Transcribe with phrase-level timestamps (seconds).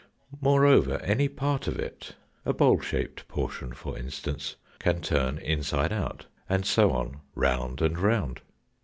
[0.41, 6.25] Moreover, any part of it a bowl shaped portion, for instance can turn inside out,
[6.49, 8.41] and so on round and round.